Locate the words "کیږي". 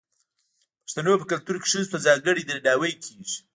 3.03-3.37